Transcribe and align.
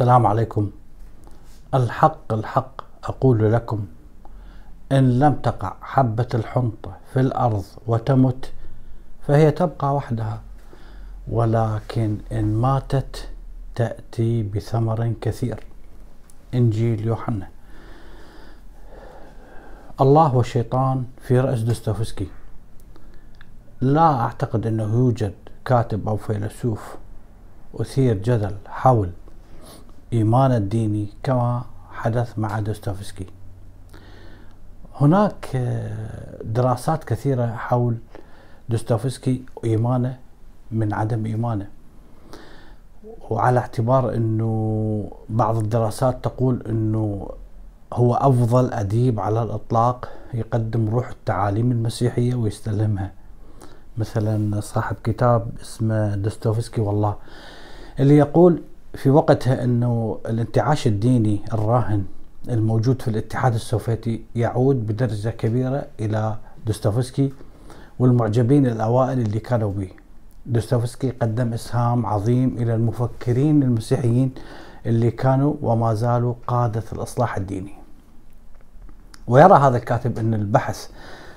السلام 0.00 0.26
عليكم. 0.26 0.70
الحق 1.74 2.32
الحق 2.32 2.80
أقول 3.04 3.52
لكم 3.52 3.86
إن 4.92 5.18
لم 5.18 5.34
تقع 5.34 5.76
حبة 5.82 6.28
الحنطة 6.34 6.96
في 7.12 7.20
الأرض 7.20 7.64
وتمت 7.86 8.52
فهي 9.26 9.50
تبقى 9.50 9.94
وحدها. 9.94 10.40
ولكن 11.28 12.18
إن 12.32 12.54
ماتت 12.54 13.28
تأتي 13.74 14.42
بثمر 14.42 15.14
كثير. 15.20 15.64
إنجيل 16.54 17.06
يوحنا. 17.06 17.48
الله 20.00 20.36
والشيطان 20.36 21.04
في 21.22 21.40
رأس 21.40 21.60
دوستويفسكي 21.60 22.28
لا 23.80 24.20
أعتقد 24.20 24.66
أنه 24.66 24.94
يوجد 24.94 25.34
كاتب 25.64 26.08
أو 26.08 26.16
فيلسوف 26.16 26.96
أثير 27.74 28.14
جدل 28.14 28.56
حول 28.66 29.10
إيمان 30.12 30.52
الديني 30.52 31.08
كما 31.22 31.64
حدث 31.92 32.38
مع 32.38 32.60
دوستويفسكي 32.60 33.26
هناك 35.00 35.56
دراسات 36.44 37.04
كثيرة 37.04 37.46
حول 37.46 37.96
دوستويفسكي 38.68 39.42
وإيمانه 39.56 40.16
من 40.70 40.94
عدم 40.94 41.26
إيمانه. 41.26 41.66
وعلى 43.30 43.58
اعتبار 43.58 44.14
أنه 44.14 45.10
بعض 45.28 45.56
الدراسات 45.56 46.24
تقول 46.24 46.62
أنه 46.68 47.28
هو 47.92 48.14
أفضل 48.14 48.72
أديب 48.72 49.20
على 49.20 49.42
الإطلاق 49.42 50.08
يقدم 50.34 50.88
روح 50.88 51.08
التعاليم 51.08 51.72
المسيحية 51.72 52.34
ويستلهمها. 52.34 53.12
مثلا 53.98 54.60
صاحب 54.60 54.96
كتاب 55.04 55.48
اسمه 55.62 56.14
دوستويفسكي 56.14 56.80
والله 56.80 57.16
اللي 58.00 58.16
يقول 58.16 58.62
في 58.94 59.10
وقتها 59.10 59.64
إنه 59.64 60.18
الانتعاش 60.28 60.86
الديني 60.86 61.40
الراهن 61.52 62.04
الموجود 62.48 63.02
في 63.02 63.08
الاتحاد 63.08 63.54
السوفيتي 63.54 64.24
يعود 64.34 64.86
بدرجة 64.86 65.28
كبيرة 65.28 65.86
إلى 66.00 66.36
دوستويفسكي 66.66 67.32
والمعجبين 67.98 68.66
الأوائل 68.66 69.18
اللي 69.20 69.38
كانوا 69.40 69.72
به. 69.72 69.88
دوستويفسكي 70.46 71.10
قدم 71.10 71.52
إسهام 71.52 72.06
عظيم 72.06 72.56
إلى 72.58 72.74
المفكرين 72.74 73.62
المسيحيين 73.62 74.30
اللي 74.86 75.10
كانوا 75.10 75.54
وما 75.62 75.94
زالوا 75.94 76.34
قادة 76.46 76.82
الإصلاح 76.92 77.36
الديني. 77.36 77.72
ويرى 79.26 79.54
هذا 79.54 79.76
الكاتب 79.76 80.18
أن 80.18 80.34
البحث 80.34 80.88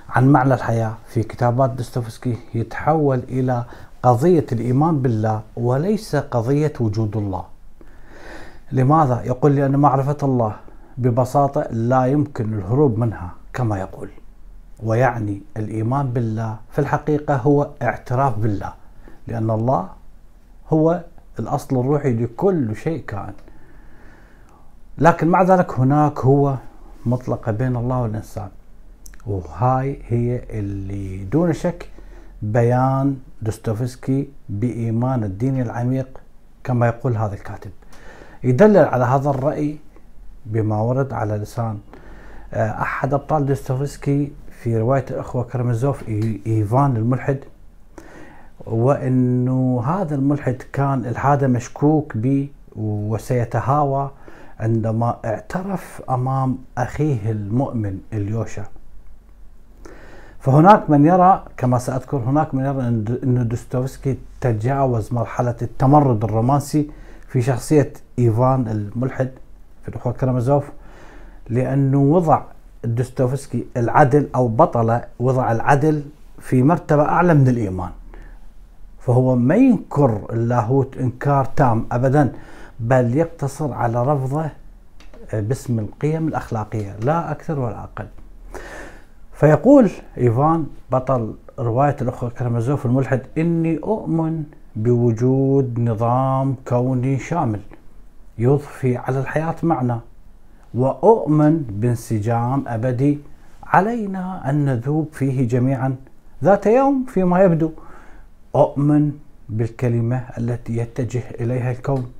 عن 0.10 0.28
معنى 0.28 0.54
الحياة 0.54 0.94
في 1.08 1.24
كتابات 1.24 1.70
دوستويفسكي 1.70 2.38
يتحول 2.56 3.20
إلى 3.20 3.66
قضية 4.04 4.46
الإيمان 4.52 5.02
بالله 5.02 5.42
وليس 5.56 6.16
قضية 6.16 6.74
وجود 6.80 7.18
الله. 7.18 7.46
لماذا؟ 8.72 9.22
يقول 9.26 9.56
لأن 9.56 9.76
معرفة 9.76 10.18
الله 10.24 10.56
ببساطة 10.98 11.62
لا 11.72 12.06
يمكن 12.06 12.54
الهروب 12.54 13.00
منها 13.00 13.32
كما 13.54 13.80
يقول. 13.80 14.10
ويعني 14.84 15.42
الإيمان 15.58 16.10
بالله 16.10 16.58
في 16.72 16.80
الحقيقة 16.80 17.36
هو 17.36 17.70
اعتراف 17.82 18.38
بالله 18.40 18.74
لأن 19.28 19.50
الله 19.50 19.90
هو 20.74 21.04
الأصل 21.40 21.80
الروحي 21.80 22.14
لكل 22.14 22.76
شيء 22.76 23.04
كان. 23.06 23.34
لكن 24.98 25.28
مع 25.28 25.44
ذلك 25.44 25.80
هناك 25.80 26.20
هوة 26.20 26.56
مطلقة 27.06 27.52
بين 27.52 27.76
الله 27.76 28.02
والإنسان 28.02 28.50
وهاي 29.28 30.00
هي 30.08 30.44
اللي 30.50 31.24
دون 31.24 31.54
شك 31.54 31.93
بيان 32.44 33.18
دوستويفسكي 33.42 34.30
بإيمان 34.50 35.24
ديني 35.24 35.62
عميق 35.62 36.08
كما 36.64 36.88
يقول 36.88 37.18
هذا 37.18 37.34
الكاتب. 37.34 37.72
يدلل 38.44 38.78
على 38.78 39.06
هذا 39.06 39.30
الرأي 39.30 39.78
بما 40.46 40.82
ورد 40.82 41.14
على 41.14 41.38
لسان 41.38 41.78
أحد 42.54 43.14
أبطال 43.14 43.46
دوستويفسكي 43.46 44.32
في 44.52 44.78
رواية 44.78 45.06
الأخوة 45.12 45.44
كرامازوف 45.44 46.10
إيفان 46.48 46.96
الملحد 46.98 47.38
وأنه 48.66 49.84
هذا 49.86 50.16
الملحد 50.16 50.58
كان 50.74 51.06
إلحاده 51.06 51.48
مشكوك 51.48 52.18
به 52.18 52.50
وسيتهاوى 52.76 54.12
عندما 54.60 55.18
اعترف 55.26 56.02
أمام 56.10 56.58
أخيه 56.78 57.32
المؤمن 57.32 58.00
إليوشا. 58.14 58.66
فهناك 60.44 60.90
من 60.90 61.06
يرى 61.06 61.44
كما 61.58 61.78
سأذكر 61.78 62.18
هناك 62.18 62.56
من 62.56 62.66
يرى 62.66 62.88
أن 63.24 63.48
دوستويفسكي 63.48 64.18
تجاوز 64.42 65.14
مرحلة 65.14 65.56
التمرد 65.62 66.24
الرومانسي 66.24 66.92
في 67.28 67.42
شخصية 67.42 67.94
إيفان 68.20 68.68
الملحد 68.68 69.30
في 69.84 69.90
الأخوة 69.90 70.14
كرامازوف 70.14 70.64
لأنه 71.50 71.98
وضع 72.02 72.42
دوستويفسكي 72.84 73.66
العدل 73.78 74.28
أو 74.36 74.48
بطل 74.48 75.00
وضع 75.20 75.52
العدل 75.52 76.04
في 76.40 76.64
مرتبة 76.64 77.04
أعلى 77.04 77.34
من 77.34 77.48
الإيمان. 77.48 77.92
فهو 79.00 79.36
ما 79.36 79.56
ينكر 79.56 80.22
اللاهوت 80.34 80.98
إنكار 80.98 81.46
تام 81.46 81.86
أبدا 81.92 82.32
بل 82.80 83.18
يقتصر 83.18 83.74
على 83.74 84.04
رفضه 84.04 84.50
باسم 85.34 85.80
القيم 85.80 86.28
الأخلاقية 86.28 86.96
لا 87.02 87.32
أكثر 87.32 87.60
ولا 87.60 87.84
أقل. 87.84 88.08
فيقول 89.44 89.92
إيفان 90.18 90.66
بطل 90.92 91.36
رواية 91.60 91.96
الأخوة 92.02 92.30
كرامازوف 92.30 92.86
الملحد 92.86 93.22
إني 93.38 93.78
أؤمن 93.78 94.44
بوجود 94.76 95.80
نظام 95.80 96.56
كوني 96.68 97.20
شامل 97.20 97.60
يضفي 98.38 98.98
على 98.98 99.20
الحياة 99.20 99.56
معنى 99.64 100.00
وأؤمن 100.74 101.64
بانسجام 101.64 102.64
أبدي 102.68 103.20
علينا 103.64 104.50
أن 104.50 104.66
نذوب 104.66 105.08
فيه 105.12 105.48
جميعا 105.48 105.96
ذات 106.44 106.66
يوم 106.66 107.06
فيما 107.06 107.44
يبدو. 107.44 107.72
أؤمن 108.56 109.12
بالكلمة 109.50 110.24
التي 110.38 110.78
يتجه 110.78 111.24
إليها 111.40 111.72
الكون 111.72 112.12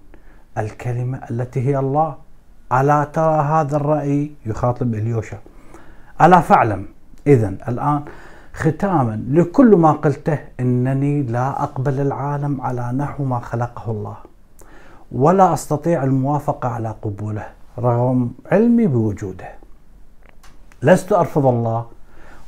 الكلمة 0.58 1.20
التي 1.32 1.68
هي 1.68 1.80
الله. 1.80 2.16
ألا 2.74 3.04
ترى 3.04 3.42
هذا 3.42 3.76
الرأي؟ 3.76 4.32
يخاطب 4.46 4.94
إليوشا. 4.94 5.38
ألا 6.22 6.42
فاعلم 6.42 6.86
إذا 7.28 7.48
الآن 7.68 8.04
ختاما 8.54 9.24
لكل 9.30 9.76
ما 9.76 9.92
قلته 9.92 10.40
إنني 10.60 11.24
لا 11.24 11.64
أقبل 11.64 12.00
العالم 12.00 12.62
على 12.62 12.92
نحو 12.92 13.24
ما 13.24 13.40
خلقه 13.40 13.92
الله 13.92 14.18
ولا 15.12 15.54
أستطيع 15.54 16.04
الموافقة 16.04 16.70
على 16.70 16.96
قبوله 17.02 17.46
رغم 17.80 18.32
علمي 18.52 18.88
بوجوده. 18.88 19.48
لست 20.82 21.12
أرفض 21.12 21.46
الله 21.46 21.86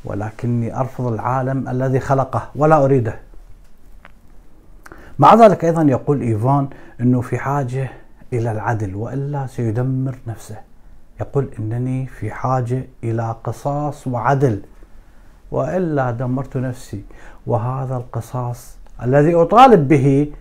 ولكني 0.05 0.79
أرفض 0.79 1.07
العالم 1.07 1.69
الذي 1.69 1.99
خلقه 1.99 2.49
ولا 2.55 2.85
أريده. 2.85 3.15
مع 5.19 5.35
ذلك 5.35 5.65
أيضا 5.65 5.81
يقول 5.81 6.21
إيفان 6.21 6.67
إنه 7.01 7.21
في 7.21 7.37
حاجة 7.37 7.89
إلى 8.33 8.51
العدل 8.51 8.95
وإلا 8.95 9.47
سيدمر 9.47 10.15
نفسه. 10.27 10.57
يقول 11.21 11.49
إنني 11.59 12.05
في 12.05 12.31
حاجة 12.31 12.87
إلى 13.03 13.35
قصاص 13.43 14.07
وعدل 14.07 14.61
وإلا 15.51 16.11
دمرت 16.11 16.57
نفسي 16.57 17.03
وهذا 17.47 17.97
القصاص 17.97 18.77
الذي 19.03 19.35
أطالب 19.35 19.87
به 19.87 20.31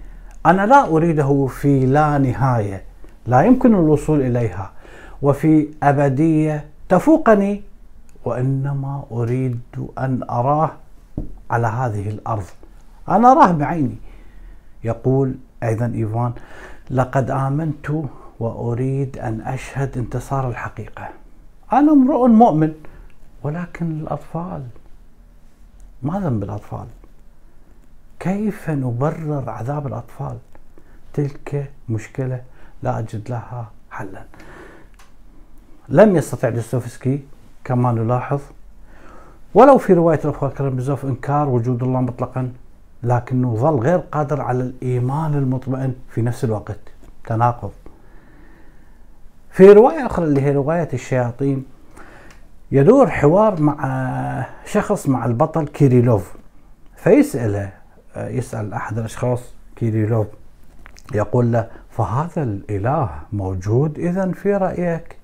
أنا 0.47 0.67
لا 0.67 0.89
أريده 0.89 1.47
في 1.47 1.87
لا 1.87 2.19
نهاية 2.19 2.83
لا 3.27 3.43
يمكن 3.43 3.75
الوصول 3.75 4.21
إليها 4.21 4.71
وفي 5.23 5.69
أبدية 5.83 6.65
تفوقني 6.89 7.63
وإنما 8.25 9.05
أريد 9.13 9.61
أن 9.99 10.23
أراه 10.31 10.71
على 11.51 11.67
هذه 11.67 12.09
الأرض. 12.09 12.45
أنا 13.09 13.33
اراه 13.33 13.53
بعيني. 13.53 13.97
يقول 14.85 15.35
أيضا 15.63 15.87
إيفان 15.95 16.33
لقد 16.91 17.31
آمنت 17.31 17.87
وأريد 18.45 19.19
أن 19.19 19.41
أشهد 19.41 19.99
انتصار 19.99 20.49
الحقيقة. 20.49 21.09
أنا 21.73 21.93
امرؤ 21.93 22.27
مؤمن 22.27 22.73
ولكن 23.43 24.01
الأطفال 24.01 24.63
ما 26.03 26.21
ذنب 26.21 26.43
الأطفال؟ 26.43 26.87
كيف 28.21 28.71
نبرر 28.71 29.51
عذاب 29.51 29.87
الأطفال؟ 29.87 30.37
تلك 31.13 31.71
مشكلة 31.89 32.43
لا 32.83 32.99
أجد 32.99 33.31
لها 33.31 33.71
حلا. 33.91 34.23
لم 35.89 36.17
يستطع 36.17 36.49
دوستويفسكي 36.49 37.25
كما 37.65 37.93
نلاحظ 37.93 38.41
ولو 39.55 39.79
في 39.79 39.93
رواية 39.93 40.21
الأخوة 40.25 40.51
كرامزوف 40.51 41.05
إنكار 41.05 41.49
وجود 41.49 41.83
الله 41.83 42.01
مطلقا 42.01 42.53
لكنه 43.03 43.55
ظل 43.55 43.79
غير 43.79 43.99
قادر 43.99 44.41
على 44.41 44.63
الإيمان 44.63 45.35
المطمئن 45.35 45.95
في 46.11 46.23
نفس 46.23 46.45
الوقت. 46.45 46.79
تناقض. 47.27 47.71
في 49.55 49.73
رواية 49.73 50.07
أخرى 50.07 50.25
اللي 50.25 50.41
هي 50.41 50.53
رواية 50.53 50.89
الشياطين 50.93 51.65
يدور 52.73 53.11
حوار 53.11 53.61
مع 53.61 54.47
شخص 54.67 55.09
مع 55.09 55.25
البطل 55.25 55.67
كيريلوف 55.69 56.35
فيسأله 56.97 57.73
يسأل 58.17 58.75
أحد 58.75 58.99
الأشخاص 58.99 59.55
كيريلوف 59.77 60.27
يقول 61.15 61.53
له 61.53 61.69
فهذا 61.91 62.43
الإله 62.43 63.11
موجود 63.33 63.99
إذا 63.99 64.33
في 64.33 64.57
رأيك؟ 64.57 65.17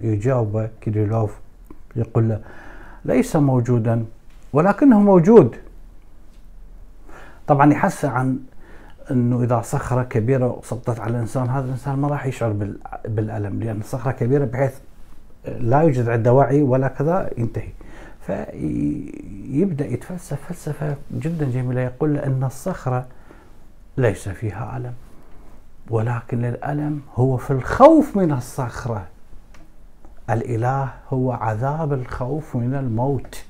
يجاوب 0.00 0.68
كيريلوف 0.80 1.34
يقول 1.96 2.28
له 2.28 2.40
ليس 3.04 3.36
موجودا 3.36 4.04
ولكنه 4.52 5.00
موجود. 5.00 5.56
طبعا 7.46 7.72
يحس 7.72 8.04
عن 8.04 8.38
إنه 9.10 9.42
إذا 9.42 9.60
صخرة 9.60 10.02
كبيرة 10.02 10.60
سقطت 10.64 11.00
على 11.00 11.10
الإنسان 11.10 11.48
هذا 11.48 11.64
الإنسان 11.64 11.98
ما 11.98 12.08
راح 12.08 12.26
يشعر 12.26 12.52
بالألم 13.04 13.62
لأن 13.62 13.80
صخرة 13.82 14.12
كبيرة 14.12 14.44
بحيث 14.44 14.74
لا 15.46 15.80
يوجد 15.80 16.08
عنده 16.08 16.32
وعي 16.32 16.62
ولا 16.62 16.88
كذا 16.88 17.30
ينتهي. 17.38 17.68
فيبدأ 18.20 19.86
يتفلسف 19.86 20.38
فلسفة 20.48 20.96
جدا 21.12 21.50
جميلة. 21.50 21.80
يقول 21.80 22.16
إن 22.16 22.44
الصخرة 22.44 23.06
ليس 23.96 24.28
فيها 24.28 24.76
ألم 24.76 24.94
ولكن 25.90 26.44
الالم 26.44 27.00
هو 27.14 27.36
في 27.36 27.50
الخوف 27.50 28.16
من 28.16 28.32
الصخرة. 28.32 29.06
الإله 30.30 30.88
هو 31.12 31.32
عذاب 31.32 31.92
الخوف 31.92 32.56
من 32.56 32.74
الموت. 32.74 33.44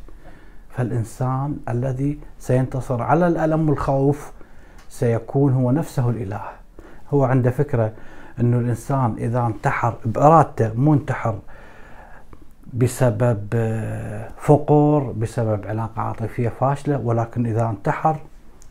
فالإنسان 0.70 1.56
الذي 1.68 2.18
سينتصر 2.38 3.02
على 3.02 3.28
الألم 3.28 3.68
والخوف 3.68 4.32
سيكون 4.88 5.52
هو 5.52 5.70
نفسه 5.70 6.10
الإله. 6.10 6.42
هو 7.10 7.24
عنده 7.24 7.50
فكرة 7.50 7.92
إنه 8.40 8.58
الإنسان 8.58 9.14
إذا 9.18 9.46
انتحر 9.46 9.94
بإرادته 10.04 10.72
مو 10.74 10.94
انتحر 10.94 11.38
بسبب 12.74 13.48
آه، 13.54 14.28
فقر 14.40 15.12
بسبب 15.12 15.66
علاقة 15.66 16.02
عاطفية 16.02 16.48
فاشلة 16.48 16.98
ولكن 16.98 17.46
إذا 17.46 17.68
انتحر 17.70 18.16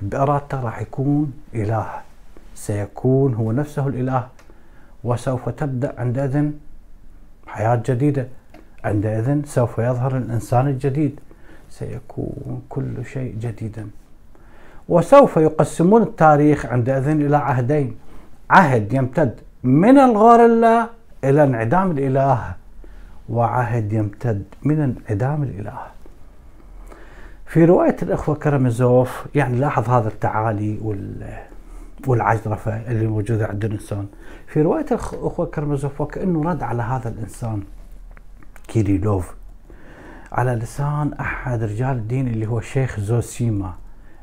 بإرادته 0.02 0.62
راح 0.62 0.82
يكون 0.82 1.34
إله. 1.56 1.88
سيكون 2.56 3.34
هو 3.34 3.52
نفسه 3.52 3.88
الإله 3.88 4.28
وسوف 5.04 5.50
تبدأ 5.50 5.94
عندئذ 5.98 6.52
حياة 7.48 7.84
جديدة. 7.86 8.28
عندئذ 8.84 9.46
سوف 9.46 9.78
يظهر 9.80 10.18
الإنسان 10.18 10.68
الجديد. 10.68 11.20
سيكون 11.70 12.62
كل 12.70 13.06
شيء 13.06 13.36
جديدا. 13.40 13.90
وسوف 14.90 15.38
يقسمون 15.38 16.02
التاريخ 16.02 16.66
عندئذ 16.66 17.08
إلى 17.08 17.38
عهدين. 17.38 17.98
عهد 18.50 18.94
يمتد 18.94 19.40
من 19.64 19.98
الغوريلا 19.98 20.90
إلى 21.24 21.44
انعدام 21.44 21.92
الإله 21.92 22.56
وعهد 23.30 23.94
يمتد 23.94 24.44
من 24.64 24.82
انعدام 24.82 25.44
الإله. 25.44 25.80
في 27.46 27.66
رواية 27.66 27.96
الإخوة 28.02 28.36
كرمزوف 28.36 29.26
يعني 29.36 29.58
لاحظ 29.58 29.90
هذا 29.90 30.08
التعالي 30.08 30.80
وال 30.82 31.38
والعجرفة 32.08 32.92
اللي 32.92 33.08
موجودة 33.08 33.48
عند 33.48 33.66
الإنسان 33.66 34.08
في 34.48 34.62
رواية 34.62 34.86
الأخوة 34.92 35.46
كرمزوف 35.46 36.02
وكأنه 36.02 36.50
رد 36.50 36.64
على 36.64 36.84
هذا 36.84 37.10
الإنسان 37.10 37.64
كيريلوف. 38.68 39.36
على 40.32 40.52
لسان 40.52 41.14
أحد 41.14 41.64
رجال 41.64 41.92
الدين 41.92 42.28
اللي 42.28 42.48
هو 42.48 42.58
الشيخ 42.58 43.00
زوسيما. 43.00 43.74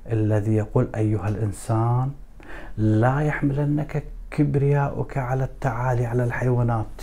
الذي 0.06 0.54
يقول 0.54 0.88
أيها 0.96 1.28
الإنسان 1.28 2.10
لا 2.76 3.20
يحملنك 3.20 4.04
كبرياؤك 4.30 5.18
على 5.18 5.44
التعالي 5.44 6.06
على 6.06 6.24
الحيوانات 6.24 7.02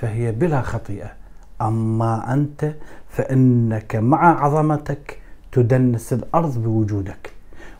فهي 0.00 0.32
بلا 0.32 0.60
خطيئة. 0.62 1.12
أما 1.60 2.32
أنت 2.34 2.74
فإنك 3.08 3.96
مع 3.96 4.44
عظمتك 4.44 5.18
تدنس 5.52 6.12
الأرض 6.12 6.58
بوجودك 6.58 7.32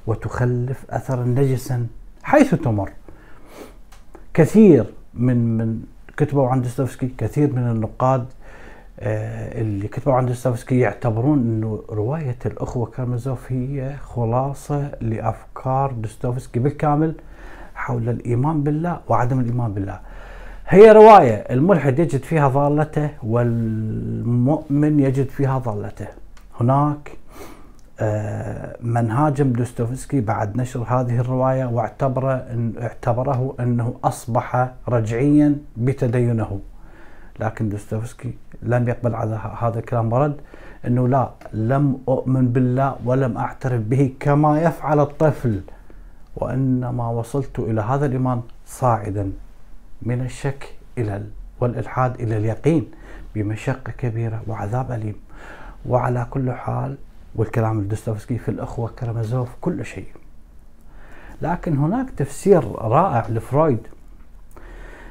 وتخلف 0.07 0.85
أثرا 0.91 1.25
نجسا 1.25 1.87
حيث 2.23 2.55
تمر. 2.55 2.91
كثير 4.35 4.95
من 5.15 5.57
من 5.57 5.81
كتبوا 6.17 6.49
عن 6.49 6.63
دوستويفسكي 6.63 7.15
كثير 7.19 7.53
من 7.53 7.71
النقاد 7.71 8.27
اللي 8.99 9.89
كتبوا 9.89 10.13
عن 10.13 10.27
دوستويفسكي 10.27 10.79
يعتبرون 10.79 11.39
إنه 11.39 11.83
رواية 11.91 12.39
الأخوة 12.47 12.87
كرامازوف 12.87 13.53
هي 13.53 13.97
خلاصة 13.97 14.91
لأفكار 15.01 15.93
دوستويفسكي 15.93 16.61
بالكامل 16.61 17.15
حول 17.75 18.09
الإيمان 18.09 18.63
بالله 18.63 19.01
وعدم 19.09 19.41
الإيمان 19.41 19.75
بالله. 19.75 20.01
هي 20.69 20.93
رواية 20.93 21.35
الملحد 21.35 21.99
يجد 21.99 22.23
فيها 22.23 22.49
ضالته 22.49 23.11
والمؤمن 23.23 25.01
يجد 25.01 25.29
فيها 25.29 25.59
ضالته. 25.59 26.07
هناك 26.61 27.11
آه، 28.01 28.77
من 28.81 29.11
هاجم 29.11 29.53
دوستويفسكي 29.53 30.21
بعد 30.21 30.57
نشر 30.57 30.81
هذه 30.89 31.21
الرواية 31.21 31.65
واعتبره 31.65 32.47
اعتبره 32.81 33.55
إنه 33.61 33.95
أصبح 34.05 34.71
رجعيا 34.89 35.59
بتدينه. 35.77 36.61
لكن 37.41 37.69
دوستويفسكي 37.69 38.35
لم 38.63 38.89
يقبل 38.89 39.15
على 39.15 39.41
هذا 39.61 39.79
الكلام 39.79 40.13
ورد 40.13 40.37
إنه 40.87 41.09
لا 41.09 41.31
لم 41.53 41.99
أؤمن 42.09 42.49
بالله 42.49 42.97
ولم 43.05 43.39
أعترف 43.39 43.81
به 43.81 44.13
كما 44.21 44.63
يفعل 44.63 45.01
الطفل 45.01 45.61
وإنما 46.37 47.09
وصلت 47.09 47.59
إلى 47.59 47.81
هذا 47.81 48.07
الإيمان 48.07 48.43
صاعدا 48.67 49.33
من 50.03 50.21
الشك 50.21 50.75
إلى 50.99 51.23
والإلحاد 51.61 52.21
إلى 52.21 52.37
اليقين 52.37 52.91
بمشقة 53.35 53.93
كبيرة 53.99 54.43
وعذاب 54.47 54.93
أليم. 54.93 55.15
وعلى 55.87 56.27
كل 56.31 56.53
حال 56.53 56.97
والكلام 57.35 57.79
لدوستويفسكي 57.79 58.39
في 58.39 58.49
الأخوة 58.49 58.89
كرامازوف 58.89 59.49
كل 59.61 59.85
شيء. 59.85 60.07
لكن 61.43 61.77
هناك 61.77 62.11
تفسير 62.11 62.65
رائع 62.79 63.29
لفرويد 63.29 63.87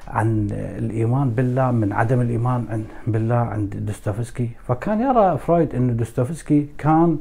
عن 0.07 0.47
الإيمان 0.51 1.29
بالله 1.29 1.71
من 1.71 1.93
عدم 1.93 2.21
الإيمان 2.21 2.83
بالله 3.07 3.35
عند 3.35 3.75
دوستويفسكي. 3.75 4.49
فكان 4.67 4.99
يرى 5.01 5.37
فرويد 5.37 5.75
ان 5.75 5.97
دوستويفسكي 5.97 6.67
كان 6.77 7.17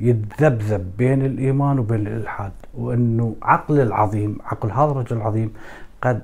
يتذبذب 0.00 0.90
بين 0.98 1.22
الإيمان 1.22 1.78
وبين 1.78 2.06
الإلحاد 2.06 2.52
وإنه 2.74 3.36
عقل 3.42 3.80
العظيم 3.80 4.38
عقل 4.44 4.70
هذا 4.70 4.90
الرجل 4.90 5.16
العظيم 5.16 5.52
قد 6.02 6.20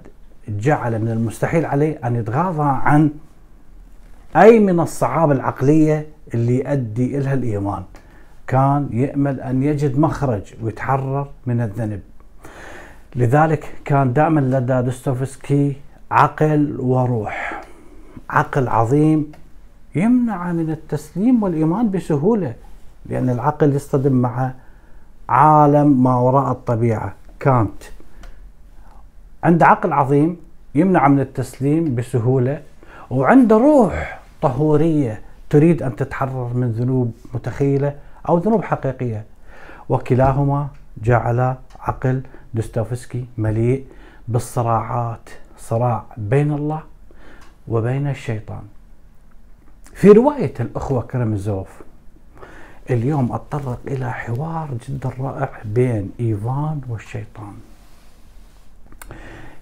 جعل 0.49 0.99
من 0.99 1.09
المستحيل 1.09 1.67
عليه 1.67 1.99
أن 2.05 2.17
يتغاضى 2.17 2.81
عن 2.87 3.11
أي 4.37 4.59
من 4.59 4.81
الصعاب 4.81 5.31
العقلية 5.31 6.06
اللي 6.35 6.59
يؤدي 6.59 7.19
إلها 7.19 7.35
الإيمان. 7.35 7.82
كان 8.47 8.89
يأمل 8.93 9.41
أن 9.41 9.63
يجد 9.63 9.99
مخرج 9.99 10.55
ويتحرر 10.63 11.29
من 11.47 11.61
الذنب. 11.61 12.01
لذلك 13.17 13.74
كان 13.84 14.12
دائما 14.12 14.40
لدى 14.40 14.82
دوستويفسكي 14.82 15.76
عقل 16.10 16.76
وروح 16.81 17.62
عقل 18.31 18.69
عظيم 18.69 19.32
يمنع 19.94 20.52
من 20.52 20.70
التسليم 20.70 21.43
والإيمان 21.43 21.90
بسهولة 21.90 22.55
لأن 23.06 23.31
العقل 23.31 23.74
يصطدم 23.74 24.12
مع 24.12 24.52
عالم 25.29 26.02
ما 26.02 26.14
وراء 26.14 26.52
الطبيعة. 26.52 27.14
كانت 27.40 27.82
عنده 29.44 29.67
عقل 29.67 29.93
عظيم 29.93 30.36
يمنع 30.74 31.08
من 31.08 31.20
التسليم 31.20 31.94
بسهولة 31.94 32.62
وعنده 33.10 33.56
روح 33.56 34.20
طهورية 34.43 35.20
تريد 35.50 35.82
أن 35.82 35.96
تتحرر 35.96 36.50
من 36.55 36.72
ذنوب 36.72 37.12
متخيلة 37.34 37.94
أو 38.29 38.38
ذنوب 38.38 38.64
حقيقية. 38.64 39.24
وكلاهما 39.88 40.69
جعل 41.02 41.55
عقل 41.81 42.22
دوستوفسكي 42.55 43.25
مليء 43.39 43.85
بالصراعات 44.29 45.31
صراع 45.59 46.05
بين 46.17 46.53
الله 46.53 46.83
وبين 47.69 48.09
الشيطان. 48.09 48.63
في 49.95 50.09
رواية 50.09 50.55
الأخوة 50.61 51.03
كرمزوف 51.03 51.69
اليوم 52.91 53.33
أتطرق 53.33 53.79
إلى 53.89 54.13
حوار 54.13 54.69
جدا 54.89 55.11
رائع 55.21 55.51
بين 55.65 56.11
إيفان 56.21 56.81
والشيطان. 56.89 57.55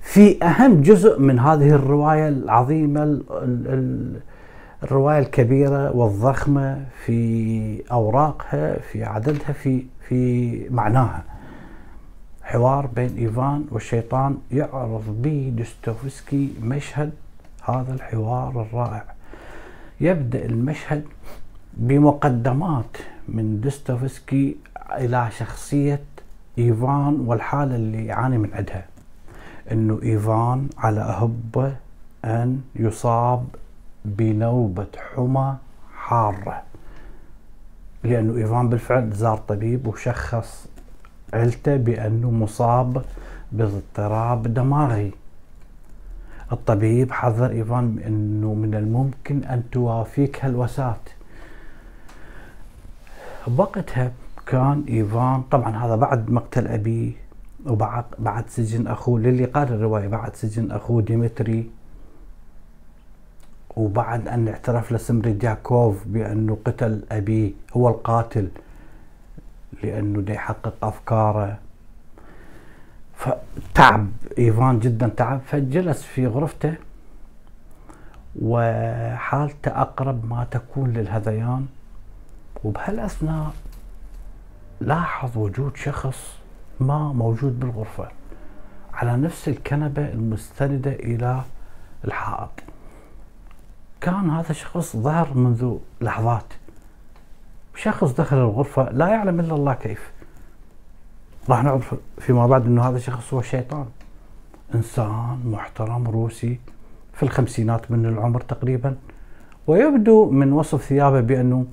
في 0.02 0.44
أهم 0.44 0.82
جزء 0.82 1.18
من 1.18 1.38
هذه 1.38 1.70
الرواية 1.70 2.28
العظيمة 2.28 3.20
الرواية 4.82 5.18
الكبيرة 5.18 5.96
والضخمة 5.96 6.84
في 7.04 7.82
أوراقها 7.92 8.78
في 8.78 9.04
عددها 9.04 9.52
في 9.52 9.84
في 10.08 10.70
معناها. 10.70 11.22
حوار 12.48 12.86
بين 12.86 13.16
إيفان 13.16 13.66
والشيطان 13.70 14.38
يعرض 14.50 15.22
به 15.22 15.52
دوستويفسكي 15.56 16.54
مشهد 16.62 17.12
هذا 17.64 17.94
الحوار 17.94 18.62
الرائع. 18.62 19.04
يبدأ 20.00 20.44
المشهد 20.44 21.04
بمقدمات 21.74 22.96
من 23.28 23.60
دوستويفسكي 23.60 24.56
إلى 24.92 25.28
شخصية 25.38 26.02
إيفان 26.58 27.20
والحالة 27.26 27.76
اللي 27.76 28.06
يعاني 28.06 28.38
من 28.38 28.50
عندها. 28.54 28.86
أنه 29.72 30.00
إيفان 30.02 30.68
على 30.78 31.00
أهبه 31.00 31.76
أن 32.24 32.60
يصاب 32.76 33.46
بنوبة 34.04 34.86
حمى 35.14 35.56
حارة. 35.96 36.62
لأنه 38.04 38.36
إيفان 38.36 38.68
بالفعل 38.68 39.10
زار 39.12 39.36
طبيب 39.36 39.86
وشخص 39.86 40.67
عيلته 41.34 41.76
بأنه 41.76 42.30
مصاب 42.30 43.04
باضطراب 43.52 44.54
دماغي. 44.54 45.12
الطبيب 46.52 47.12
حذر 47.12 47.50
إيفان 47.50 47.98
أنه 48.06 48.54
من 48.54 48.74
الممكن 48.74 49.44
أن 49.44 49.62
توافيك 49.72 50.44
هلوسات. 50.44 51.08
بوقتها 53.46 54.12
كان 54.46 54.84
إيفان 54.88 55.42
طبعا 55.50 55.76
هذا 55.76 55.96
بعد 55.96 56.30
مقتل 56.30 56.68
أبيه 56.68 57.12
وبعد 57.66 58.04
بعد 58.18 58.44
سجن 58.48 58.86
أخوه 58.86 59.20
للي 59.20 59.44
قال 59.44 59.72
الرواية 59.72 60.08
بعد 60.08 60.36
سجن 60.36 60.70
أخوه 60.70 61.02
ديمتري. 61.02 61.70
وبعد 63.76 64.28
أن 64.28 64.48
اعترف 64.48 64.92
لسمريدياكوف 64.92 66.06
بأنه 66.06 66.58
قتل 66.64 67.02
أبيه 67.12 67.52
هو 67.72 67.88
القاتل. 67.88 68.48
لأنه 69.82 70.20
دا 70.20 70.32
يحقق 70.32 70.74
أفكاره. 70.82 71.58
فتعب 73.16 74.08
إيفان 74.38 74.78
جدا 74.78 75.08
تعب. 75.08 75.40
فجلس 75.46 76.02
في 76.02 76.26
غرفته 76.26 76.74
وحالته 78.42 79.80
أقرب 79.80 80.30
ما 80.30 80.46
تكون 80.50 80.92
للهذيان. 80.92 81.66
وبهالأثناء 82.64 83.52
لاحظ 84.80 85.38
وجود 85.38 85.76
شخص 85.76 86.38
ما 86.80 87.12
موجود 87.12 87.60
بالغرفة 87.60 88.08
على 88.94 89.16
نفس 89.16 89.48
الكنبة 89.48 90.08
المستندة 90.08 90.92
إلى 90.92 91.42
الحائط. 92.04 92.50
كان 94.00 94.30
هذا 94.30 94.50
الشخص 94.50 94.96
ظهر 94.96 95.34
منذ 95.34 95.76
لحظات. 96.00 96.52
شخص 97.82 98.12
دخل 98.12 98.36
الغرفة 98.36 98.90
لا 98.90 99.08
يعلم 99.08 99.40
إلا 99.40 99.54
الله 99.54 99.74
كيف. 99.74 100.10
راح 101.48 101.64
نعرف 101.64 101.94
فيما 102.18 102.46
بعد 102.46 102.66
أنه 102.66 102.88
هذا 102.88 102.96
الشخص 102.96 103.34
هو 103.34 103.40
الشيطان 103.40 103.86
إنسان 104.74 105.40
محترم 105.44 106.08
روسي 106.08 106.60
في 107.14 107.22
الخمسينات 107.22 107.90
من 107.90 108.06
العمر 108.06 108.40
تقريبا. 108.40 108.96
ويبدو 109.66 110.30
من 110.30 110.52
وصف 110.52 110.82
ثيابه 110.82 111.20
بأنه 111.20 111.66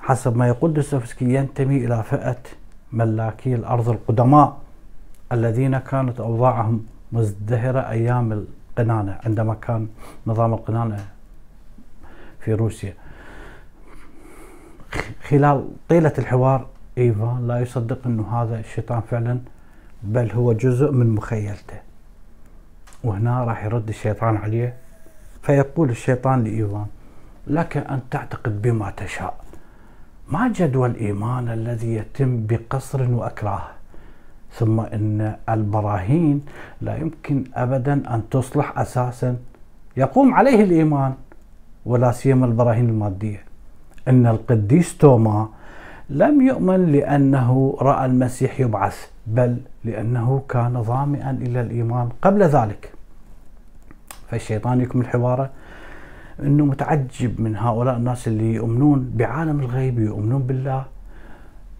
حسب 0.00 0.36
ما 0.36 0.48
يقول 0.48 0.72
دوستويفسكي 0.72 1.34
ينتمي 1.34 1.76
إلى 1.76 2.02
فئة 2.02 2.42
ملاكي 2.92 3.54
الأرض 3.54 3.88
القدماء 3.88 4.56
الذين 5.32 5.78
كانت 5.78 6.20
أوضاعهم 6.20 6.86
مزدهرة 7.12 7.80
أيام 7.80 8.32
القنانة 8.32 9.18
عندما 9.24 9.54
كان 9.54 9.88
نظام 10.26 10.54
القنانة 10.54 11.06
في 12.40 12.54
روسيا. 12.54 12.94
خلال 15.28 15.68
طيلة 15.88 16.12
الحوار 16.18 16.66
إيفان 16.98 17.48
لا 17.48 17.60
يصدق 17.60 17.98
أنه 18.06 18.42
هذا 18.42 18.60
الشيطان 18.60 19.00
فعلا 19.00 19.38
بل 20.02 20.30
هو 20.30 20.52
جزء 20.52 20.92
من 20.92 21.14
مخيلته. 21.14 21.78
وهنا 23.04 23.44
راح 23.44 23.64
يرد 23.64 23.88
الشيطان 23.88 24.36
عليه 24.36 24.74
فيقول 25.42 25.90
الشيطان 25.90 26.44
لإيفان 26.44 26.86
لك 27.46 27.76
أن 27.76 28.00
تعتقد 28.10 28.62
بما 28.62 28.90
تشاء. 28.90 29.34
ما 30.28 30.48
جدوى 30.48 30.88
الإيمان 30.88 31.48
الذي 31.48 31.94
يتم 31.94 32.46
بقصر 32.46 33.10
وأكراه؟ 33.10 33.62
ثم 34.52 34.80
إن 34.80 35.36
البراهين 35.48 36.44
لا 36.80 36.96
يمكن 36.96 37.44
أبدا 37.54 37.92
أن 38.14 38.22
تصلح 38.30 38.78
أساسا 38.78 39.36
يقوم 39.96 40.34
عليه 40.34 40.64
الإيمان 40.64 41.14
ولا 41.86 42.12
سيما 42.12 42.46
البراهين 42.46 42.88
المادية. 42.88 43.44
أن 44.08 44.26
القديس 44.26 44.98
توما 44.98 45.48
لم 46.10 46.40
يؤمن 46.40 46.92
لأنه 46.92 47.76
رأى 47.80 48.06
المسيح 48.06 48.60
يبعث 48.60 49.06
بل 49.26 49.56
لأنه 49.84 50.42
كان 50.48 50.82
ظامئا 50.82 51.30
إلى 51.30 51.60
الإيمان 51.60 52.08
قبل 52.22 52.42
ذلك. 52.42 52.92
فالشيطان 54.28 54.80
يكمل 54.80 55.06
حواره 55.06 55.50
إنه 56.42 56.64
متعجب 56.64 57.40
من 57.40 57.56
هؤلاء 57.56 57.96
الناس 57.96 58.28
اللي 58.28 58.54
يؤمنون 58.54 59.10
بعالم 59.14 59.60
الغيب 59.60 59.98
يؤمنون 59.98 60.42
بالله 60.42 60.84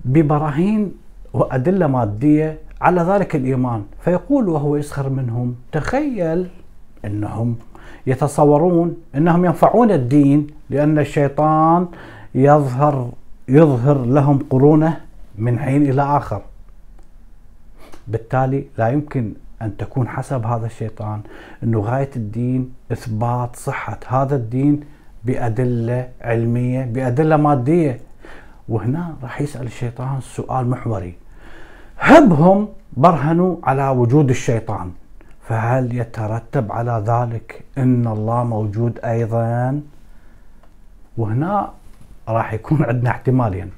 ببراهين 0.05 0.93
وأدلة 1.33 1.87
مادية 1.87 2.59
على 2.81 3.01
ذلك 3.01 3.37
الإيمان. 3.37 3.83
فيقول 4.01 4.49
وهو 4.49 4.77
يسخر 4.77 5.09
منهم 5.09 5.55
تخيل 5.73 6.49
أنهم 7.05 7.57
يتصورون 8.07 8.97
أنهم 9.15 9.45
ينفعون 9.45 9.91
الدين 9.91 10.47
لأن 10.71 10.99
الشيطان 10.99 11.87
يظهر 12.35 13.11
يظهر 13.49 14.05
لهم 14.05 14.39
قرونه 14.51 15.01
من 15.39 15.59
حين 15.59 15.83
إلى 15.83 16.03
آخر. 16.03 16.43
بالتالي 18.09 18.65
لا 18.79 18.89
يمكن 18.89 19.33
أن 19.63 19.77
تكون 19.77 20.09
حسب 20.09 20.47
هذا 20.47 20.67
الشيطان 20.67 21.21
أنه 21.63 21.81
غاية 21.81 22.11
الدين 22.17 22.73
إثبات 22.93 23.57
صحة. 23.57 23.99
هذا 24.09 24.37
الدين 24.37 24.81
بأدلة 25.25 26.09
علمية 26.21 26.85
بأدلة 26.85 27.37
مادية. 27.37 28.01
وهنا 28.69 29.15
راح 29.23 29.41
يسأل 29.41 29.67
الشيطان 29.67 30.21
سؤال 30.21 30.71
محوري. 30.71 31.15
هبهم 31.99 32.69
برهنوا 32.97 33.57
على 33.65 33.89
وجود 33.89 34.31
الشيطان. 34.31 34.91
فهل 35.49 35.97
يترتب 36.01 36.73
على 36.73 37.05
ذلك 37.07 37.65
إن 37.79 38.07
الله 38.07 38.45
موجود 38.45 38.99
أيضا؟ 39.05 39.81
وهنا 41.19 41.71
راح 42.29 42.53
يكون 42.55 42.85
عندنا 42.85 43.11
احتمالين. 43.11 43.71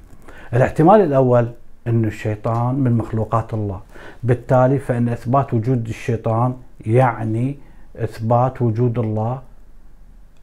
الاحتمال 0.55 1.01
الأول 1.01 1.47
أن 1.87 2.05
الشيطان 2.05 2.75
من 2.75 2.93
مخلوقات 2.93 3.55
الله. 3.55 3.81
بالتالي 4.23 4.79
فإن 4.79 5.09
إثبات 5.09 5.55
وجود 5.55 5.89
الشيطان 5.89 6.55
يعني 6.87 7.59
إثبات 7.97 8.63
وجود 8.63 8.99
الله 8.99 9.41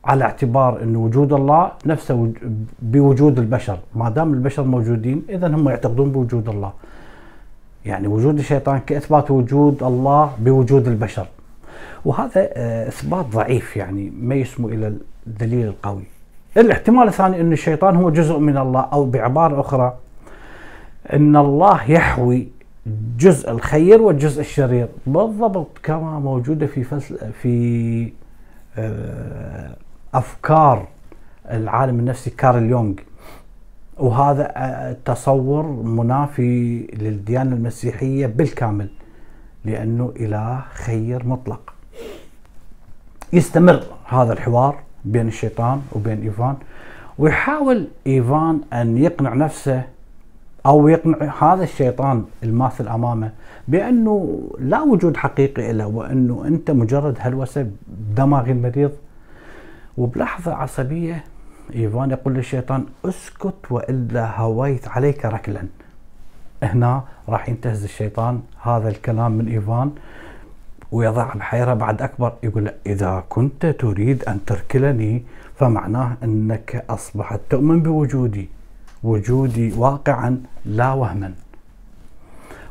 على 0.05 0.23
اعتبار 0.23 0.83
أن 0.83 0.95
وجود 0.95 1.33
الله 1.33 1.71
نفسه 1.85 2.33
بوجود 2.81 3.39
البشر. 3.39 3.77
ما 3.95 4.09
دام 4.09 4.33
البشر 4.33 4.63
موجودين 4.63 5.23
إذا 5.29 5.47
هم 5.47 5.69
يعتقدون 5.69 6.11
بوجود 6.11 6.49
الله. 6.49 6.71
يعني 7.85 8.07
وجود 8.07 8.39
الشيطان 8.39 8.79
كإثبات 8.79 9.31
وجود 9.31 9.83
الله 9.83 10.31
بوجود 10.39 10.87
البشر. 10.87 11.27
وهذا 12.05 12.49
آه، 12.53 12.87
إثبات 12.87 13.25
ضعيف 13.25 13.77
يعني 13.77 14.13
ما 14.19 14.35
يسمو 14.35 14.69
إلى 14.69 14.97
الدليل 15.27 15.67
القوي. 15.67 16.03
الاحتمال 16.57 17.07
الثاني 17.07 17.41
أن 17.41 17.53
الشيطان 17.53 17.95
هو 17.95 18.09
جزء 18.09 18.37
من 18.39 18.57
الله 18.57 18.81
أو 18.81 19.05
بعبارة 19.05 19.59
أخرى 19.59 19.97
أن 21.13 21.35
الله 21.35 21.91
يحوي 21.91 22.47
جزء 23.17 23.51
الخير 23.51 24.01
والجزء 24.01 24.41
الشرير. 24.41 24.87
بالضبط 25.07 25.77
كما 25.83 26.19
موجودة 26.19 26.67
في 26.67 26.83
فصل 26.83 27.17
في 27.41 28.11
آه، 28.77 29.75
أفكار 30.13 30.87
العالم 31.51 31.99
النفسي 31.99 32.29
كارل 32.29 32.63
يونغ. 32.69 32.93
وهذا 33.97 34.51
آه، 34.55 34.95
تصور 35.05 35.65
منافي 35.83 36.87
للديانة 36.93 37.55
المسيحية 37.55 38.25
بالكامل 38.27 38.89
لأنه 39.65 40.13
إله 40.19 40.61
خير 40.73 41.27
مطلق. 41.27 41.73
يستمر 43.33 43.83
هذا 44.05 44.33
الحوار 44.33 44.75
بين 45.05 45.27
الشيطان 45.27 45.81
وبين 45.91 46.21
إيفان 46.21 46.55
ويحاول 47.17 47.87
إيفان 48.07 48.61
أن 48.73 48.97
يقنع 48.97 49.33
نفسه 49.33 49.83
أو 50.65 50.87
يقنع 50.87 51.33
هذا 51.43 51.63
الشيطان 51.63 52.25
الماثل 52.43 52.87
أمامه 52.87 53.31
بأنه 53.67 54.49
لا 54.59 54.81
وجود 54.81 55.17
حقيقي 55.17 55.73
له 55.73 55.87
وأنه 55.87 56.43
أنت 56.47 56.71
مجرد 56.71 57.17
هلوسة 57.19 57.67
دماغي 58.15 58.51
المريض. 58.51 58.91
وبلحظة 59.97 60.53
عصبية 60.53 61.23
إيفان 61.75 62.11
يقول 62.11 62.33
للشيطان 62.33 62.85
أسكت 63.05 63.71
وإلا 63.71 64.39
هويت 64.39 64.87
عليك 64.87 65.25
ركلا. 65.25 65.67
هنا 66.63 67.03
راح 67.29 67.49
ينتهز 67.49 67.83
الشيطان 67.83 68.41
هذا 68.61 68.89
الكلام 68.89 69.31
من 69.31 69.47
إيفان 69.47 69.91
ويضع 70.91 71.33
بحيرة 71.33 71.73
بعد 71.73 72.01
أكبر 72.01 72.33
يقول 72.43 72.71
إذا 72.85 73.23
كنت 73.29 73.65
تريد 73.65 74.23
أن 74.23 74.45
تركلني 74.45 75.23
فمعناه 75.55 76.17
أنك 76.23 76.85
أصبحت 76.89 77.39
تؤمن 77.49 77.81
بوجودي 77.81 78.49
وجودي 79.03 79.73
واقعا 79.77 80.41
لا 80.65 80.93
وهما. 80.93 81.33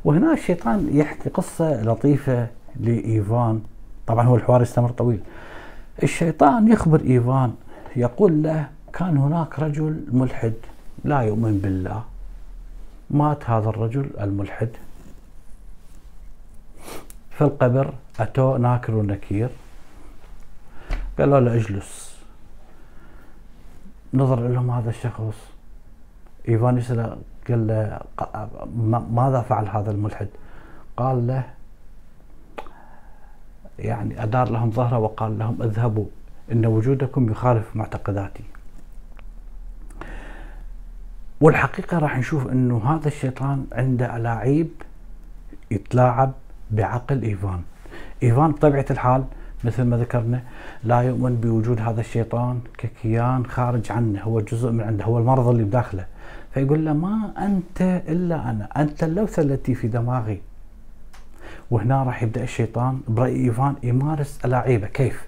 وهنا 0.04 0.32
الشيطان 0.32 0.88
يحكي 0.92 1.30
قصة 1.30 1.82
لطيفة 1.82 2.47
لإيفان. 2.80 3.61
طبعا 4.06 4.26
هو 4.26 4.37
الحوار 4.37 4.62
يستمر 4.62 4.90
طويل. 4.90 5.21
الشيطان 6.02 6.73
يخبر 6.73 7.00
إيفان 7.00 7.52
يقول 7.97 8.42
له 8.42 8.68
كان 8.92 9.16
هناك 9.16 9.58
رجل 9.58 10.04
ملحد 10.12 10.54
لا 11.04 11.20
يؤمن 11.20 11.58
بالله. 11.58 12.04
مات 13.11 13.50
هذا 13.50 13.68
الرجل 13.68 14.11
الملحد. 14.20 14.68
في 17.30 17.44
القبر 17.44 17.94
أتوا 18.20 18.58
ناكر 18.58 18.94
ونكير. 18.94 19.49
قالوا 21.18 21.40
له 21.40 21.56
اجلس. 21.56 22.16
نظر 24.14 24.49
لهم 24.49 24.70
هذا 24.70 24.90
الشخص. 24.90 25.38
إيفان 26.49 26.82
قال 27.49 27.66
له 27.66 28.00
ماذا 29.11 29.40
فعل 29.40 29.66
هذا 29.68 29.90
الملحد؟ 29.90 30.28
قال 30.96 31.26
له 31.26 31.44
يعني 33.78 34.22
أدار 34.22 34.50
لهم 34.50 34.70
ظهره 34.70 34.99
وقال 34.99 35.38
لهم 35.38 35.62
اذهبوا 35.62 36.06
إن 36.52 36.66
وجودكم 36.66 37.30
يخالف 37.30 37.76
معتقداتي. 37.76 38.51
والحقيقة 41.42 41.99
راح 41.99 42.18
نشوف 42.18 42.46
أنه 42.46 42.82
هذا 42.84 43.08
الشيطان 43.08 43.66
عنده 43.72 44.16
ألاعيب 44.16 44.68
يتلاعب 45.70 46.32
بعقل 46.70 47.22
إيفان. 47.22 47.61
إيفان 48.22 48.50
بطبيعة 48.50 48.84
الحال 48.90 49.25
مثل 49.64 49.82
ما 49.82 49.96
ذكرنا 49.96 50.42
لا 50.84 51.00
يؤمن 51.00 51.37
بوجود 51.37 51.80
هذا 51.80 52.00
الشيطان 52.00 52.61
ككيان 52.78 53.46
خارج 53.46 53.92
عنه 53.92 54.22
هو 54.22 54.40
جزء 54.40 54.70
من 54.70 54.80
عنده 54.80 55.04
هو 55.04 55.18
المرض 55.18 55.49
اللي 55.49 55.64
بداخله. 55.64 56.06
فيقول 56.54 56.84
له 56.84 56.92
ما 56.92 57.32
أنت 57.38 58.02
إلا 58.08 58.50
أنا 58.50 58.68
أنت 58.76 59.04
اللوثة 59.04 59.42
التي 59.42 59.75
في 59.75 59.88
دماغي. 59.88 60.40
وهنا 61.70 62.02
راح 62.02 62.22
يبدأ 62.22 62.42
الشيطان 62.42 63.00
برأي 63.08 63.37
إيفان 63.37 63.75
يمارس 63.82 64.38
ألاعيبه. 64.44 64.87
كيف؟ 64.87 65.26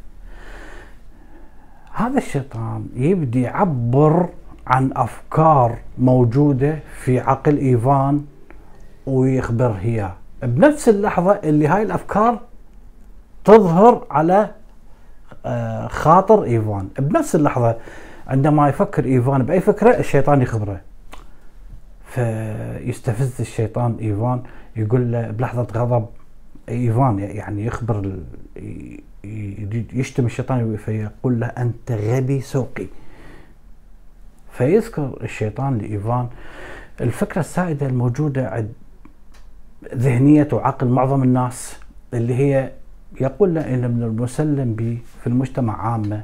هذا 1.92 2.18
الشيطان 2.18 2.87
يبدي 2.94 3.42
يعبر 3.42 4.28
عن 4.66 4.90
أفكار 4.97 5.78
موجودة 5.99 6.78
في 7.04 7.21
عقل 7.21 7.59
إيفان 7.59 8.25
ويخبر 9.06 9.76
هي 9.80 10.11
بنفس 10.42 10.88
اللحظة 10.88 11.33
اللي 11.33 11.66
هاي 11.68 11.83
الأفكار 11.83 12.40
تظهر 13.44 14.06
على 14.11 14.50
آه، 15.47 15.87
خاطر 15.87 16.44
إيفان. 16.44 16.88
بنفس 16.99 17.35
اللحظة 17.35 17.76
عندما 18.26 18.68
يفكر 18.68 19.04
إيفان 19.04 19.42
بأي 19.42 19.61
فكرة 19.61 19.99
الشيطان 19.99 20.42
يخبره. 20.42 20.80
فيستفز 22.06 23.40
الشيطان 23.40 23.97
إيفان 24.00 24.42
يقول 24.76 25.12
له 25.12 25.30
بلحظة 25.30 25.66
غضب 25.76 26.06
إيفان 26.68 27.18
يعني 27.18 27.64
يخبر 27.66 28.18
يشتم 29.92 30.26
الشيطان 30.26 30.76
فيقول 30.76 31.40
له 31.40 31.47
أنت 31.47 31.92
غبي 31.92 32.40
سوقي. 32.40 32.87
فيذكر 34.58 35.18
الشيطان 35.23 35.78
لإيفان 35.78 36.26
الفكرة 37.00 37.40
السائدة 37.40 37.87
الموجودة 37.87 38.49
عند 38.49 38.73
ذهنية 39.94 40.49
وعقل 40.52 40.88
معظم 40.88 41.23
الناس 41.23 41.76
اللي 42.14 42.34
هي 42.34 42.70
يقول 43.20 43.54
له 43.54 43.75
ان 43.75 43.90
من 43.90 44.02
المسلم 44.02 44.75
به 44.75 44.99
في 45.20 45.26
المجتمع 45.26 45.87
عامة 45.87 46.23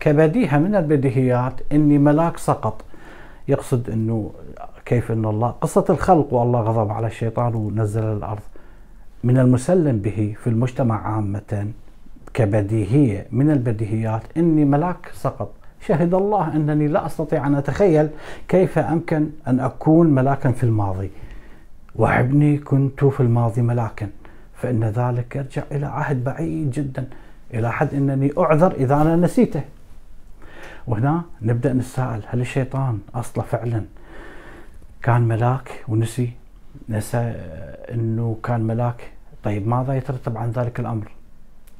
كبديهة 0.00 0.58
من 0.58 0.74
البديهيات 0.74 1.54
إني 1.72 1.98
ملاك 1.98 2.36
سقط. 2.36 2.84
يقصد 3.48 3.90
إنه 3.90 4.30
كيف 4.84 5.12
إن 5.12 5.24
الله 5.24 5.50
قصة 5.50 5.84
الخلق 5.90 6.32
والله 6.32 6.60
غضب 6.60 6.90
على 6.90 7.06
الشيطان 7.06 7.54
ونزل 7.54 8.02
الأرض. 8.04 8.42
من 9.24 9.38
المسلم 9.38 9.98
به 9.98 10.34
في 10.42 10.46
المجتمع 10.46 11.06
عامة 11.14 11.68
كبديهية 12.34 13.26
من 13.32 13.50
البديهيات 13.50 14.22
إني 14.36 14.64
ملاك 14.64 15.10
سقط. 15.14 15.52
شهد 15.86 16.14
الله 16.14 16.56
أنني 16.56 16.88
لا 16.88 17.06
أستطيع 17.06 17.46
أن 17.46 17.54
أتخيل 17.54 18.08
كيف 18.48 18.78
أمكن 18.78 19.30
أن 19.46 19.60
أكون 19.60 20.06
ملاكا 20.06 20.52
في 20.52 20.64
الماضي. 20.64 21.10
وابني 21.94 22.58
كنت 22.58 23.04
في 23.04 23.20
الماضي 23.20 23.62
ملاكا 23.62 24.08
فإن 24.54 24.84
ذلك 24.84 25.36
يرجع 25.36 25.62
إلى 25.72 25.86
عهد 25.86 26.24
بعيد 26.24 26.70
جدا 26.70 27.06
إلى 27.54 27.72
حد 27.72 27.94
أنني 27.94 28.32
أعذر 28.38 28.72
إذا 28.72 28.94
أنا 28.94 29.16
نسيته. 29.16 29.62
وهنا 30.86 31.22
نبدأ 31.42 31.72
نتساءل 31.72 32.22
هل 32.26 32.40
الشيطان 32.40 32.98
أصله 33.14 33.44
فعلا؟ 33.44 33.84
كان 35.02 35.22
ملاك 35.22 35.84
ونسي 35.88 36.30
نسى 36.88 37.34
أنه 37.92 38.36
كان 38.42 38.60
ملاك. 38.60 39.10
طيب 39.44 39.68
ماذا 39.68 39.94
يترتب 39.94 40.36
عن 40.38 40.50
ذلك 40.50 40.80
الأمر؟ 40.80 41.10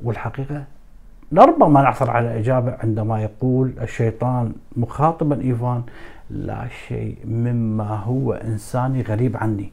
والحقيقة 0.03 0.65
لربما 1.35 1.83
نعثر 1.83 2.11
على 2.11 2.39
إجابة 2.39 2.77
عندما 2.83 3.23
يقول 3.23 3.73
الشيطان 3.83 4.53
مخاطبا 4.77 5.41
إيفان 5.41 5.83
لا 6.31 6.67
شيء 6.89 7.17
مما 7.25 7.97
هو 7.97 8.33
إنساني 8.33 9.03
غريب 9.03 9.37
عني. 9.37 9.73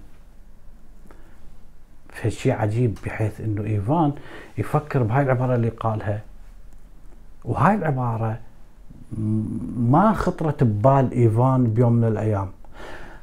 فشيء 2.09 2.53
عجيب 2.53 2.97
بحيث 3.05 3.41
إنه 3.41 3.63
إيفان 3.63 4.11
يفكر 4.57 5.03
بهاي 5.03 5.23
العبارة 5.23 5.55
اللي 5.55 5.69
قالها. 5.69 6.21
وهاي 7.45 7.75
العبارة 7.75 8.37
ما 9.77 10.13
خطرت 10.13 10.63
ببال 10.63 11.11
إيفان 11.11 11.63
بيوم 11.63 11.93
من 11.93 12.07
الأيام. 12.07 12.47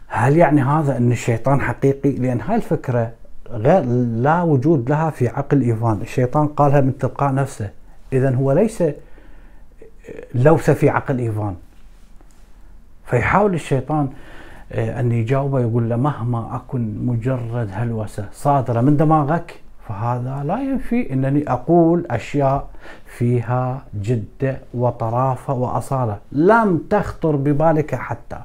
هل 0.07 0.37
يعني 0.37 0.63
هذا 0.63 0.97
إن 0.97 1.13
الشيطان 1.13 1.61
حقيقي؟ 1.61 2.13
لأن 2.13 2.41
هاي 2.41 2.57
الفكرة 2.57 3.13
غير 3.51 3.85
لا 4.25 4.43
وجود 4.43 4.91
لها 4.91 5.11
في 5.11 5.29
عقل 5.29 5.63
إيفان. 5.63 6.01
الشيطان 6.03 6.47
قالها 6.47 6.81
من 6.81 6.99
تلقاء 6.99 7.35
نفسه. 7.35 7.78
اذا 8.13 8.35
هو 8.35 8.53
ليس 8.53 8.83
لوثه 10.35 10.75
في 10.75 10.89
عقل 10.89 11.19
إيفان. 11.19 11.57
فيحاول 13.07 13.55
الشيطان 13.55 14.09
إيه، 14.73 15.01
أن 15.01 15.13
يجاوبه 15.13 15.61
يقول 15.61 15.91
له 15.91 15.97
مهما 15.97 16.57
أكن 16.57 17.07
مجرد 17.07 17.71
هلوسة 17.73 18.29
صادرة 18.33 18.81
من 18.81 18.97
دماغك 18.97 19.61
فهذا 19.89 20.43
لا 20.45 20.63
ينفي 20.63 21.13
أنني 21.13 21.53
أقول 21.53 22.07
أشياء 22.11 22.69
فيها 23.07 23.83
جدة 24.03 24.59
وطرافة 24.75 25.55
وأصالة. 25.55 26.19
لم 26.33 26.79
تخطر 26.91 27.37
ببالك 27.37 27.95
حتى. 27.95 28.41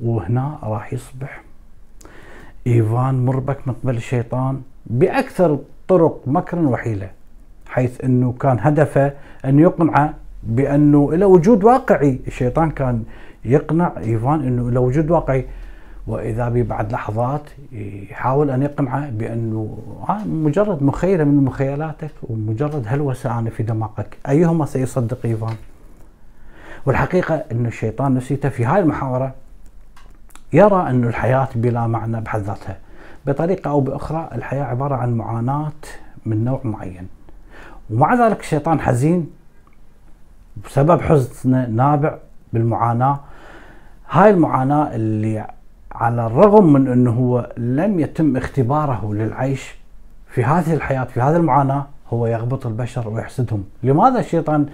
وهنا 0.00 0.58
راح 0.62 0.92
يصبح 0.92 1.42
إيفان 2.66 3.24
مربك 3.26 3.68
من 3.68 3.74
قبل 3.74 3.96
الشيطان 3.96 4.62
بأكثر 4.86 5.58
طرق 5.88 6.20
مكرا 6.26 6.60
وحيلة 6.60 7.10
حيث 7.72 8.04
أنه 8.04 8.32
كان 8.40 8.56
هدفه 8.60 9.12
أن 9.44 9.58
يقنعه 9.58 10.14
بأنه 10.42 11.12
له 11.12 11.26
وجود 11.26 11.64
واقعي. 11.64 12.20
الشيطان 12.26 12.70
كان 12.70 13.02
يقنع 13.44 13.92
إيفان 13.96 14.40
أنه 14.40 14.70
له 14.70 14.80
وجود 14.80 15.10
واقعي. 15.10 15.44
وإذا 16.06 16.48
به 16.48 16.62
بعد 16.62 16.92
لحظات 16.92 17.42
يحاول 18.10 18.50
أن 18.50 18.62
يقنعه 18.62 19.10
بأنه 19.10 19.78
مجرد 20.26 20.82
مخيله 20.82 21.24
من 21.24 21.44
مخيلاتك 21.44 22.10
ومجرد 22.22 22.84
هلوسة 22.86 23.38
أنا 23.38 23.50
في 23.50 23.62
دماغك. 23.62 24.16
أيهما 24.28 24.66
سيصدق 24.66 25.18
إيفان؟ 25.24 25.54
والحقيقة 26.86 27.44
أن 27.52 27.66
الشيطان 27.66 28.14
نسيته 28.14 28.48
في 28.48 28.64
هاي 28.64 28.80
المحاورة 28.80 29.34
يرى 30.52 30.90
أن 30.90 31.04
الحياة 31.04 31.48
بلا 31.54 31.86
معنى 31.86 32.20
بحد 32.20 32.40
ذاتها. 32.40 32.78
بطريقة 33.26 33.70
أو 33.70 33.80
بأخرى 33.80 34.28
الحياة 34.34 34.64
عبارة 34.64 34.94
عن 34.94 35.16
معاناة 35.16 35.72
من 36.26 36.44
نوع 36.44 36.60
معين. 36.64 37.08
ومع 37.92 38.14
ذلك 38.26 38.40
الشيطان 38.40 38.80
حزين 38.80 39.30
بسبب 40.64 41.00
حزنه 41.00 41.66
نابع 41.66 42.18
بالمعاناة. 42.52 43.20
هاي 44.10 44.30
المعاناة 44.30 44.94
اللي 44.94 45.46
على 45.92 46.26
الرغم 46.26 46.72
من 46.72 46.88
إنه 46.88 47.10
هو 47.10 47.52
لم 47.56 48.00
يتم 48.00 48.36
اختباره 48.36 49.14
للعيش 49.14 49.74
في 50.28 50.44
هذه 50.44 50.74
الحياة 50.74 51.04
في 51.04 51.20
هذه 51.20 51.36
المعاناة 51.36 51.86
هو 52.08 52.26
يغبط 52.26 52.66
البشر 52.66 53.08
ويحسدهم. 53.08 53.64
لماذا 53.82 54.20
الشيطان 54.20 54.66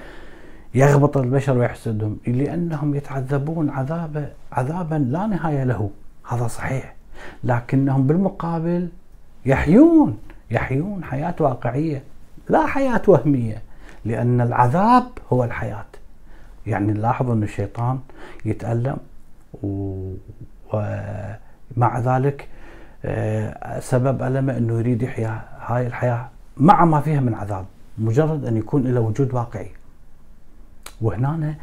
يغبط 0.75 1.17
البشر 1.17 1.59
ويحسدهم؟ 1.59 2.19
لأنهم 2.27 2.95
يتعذبون 2.95 3.71
عذاب 3.71 4.33
عذابا 4.53 4.95
لا 4.95 5.27
نهاية 5.27 5.65
له. 5.65 5.91
هذا 6.29 6.47
صحيح. 6.47 6.95
لكنهم 7.45 8.07
بالمقابل 8.07 8.89
يحيون 9.47 10.19
يحيون 10.51 11.05
حياة 11.05 11.35
واقعية. 11.41 12.03
لا 12.49 12.67
حياة 12.67 13.03
وهمية 13.07 13.63
لأن 14.05 14.41
العذاب 14.41 15.05
هو 15.33 15.45
الحياة. 15.45 15.85
يعني 16.67 16.93
نلاحظ 16.93 17.31
أن 17.31 17.43
الشيطان 17.43 17.99
يتألم 18.45 18.97
ومع 20.73 21.99
ذلك 21.99 22.49
آه، 23.05 23.81
سبب 23.81 24.23
ألمه 24.23 24.57
أنه 24.57 24.79
يريد 24.79 25.03
يحيا 25.03 25.43
هاي 25.67 25.87
الحياة. 25.87 26.29
مع 26.57 26.85
ما 26.85 27.01
فيها 27.01 27.21
من 27.21 27.35
عذاب 27.35 27.65
مجرد 27.99 28.45
أن 28.45 28.57
يكون 28.57 28.83
له 28.83 29.01
وجود 29.01 29.35
واقعي. 29.35 29.71
وهنا 31.01 31.55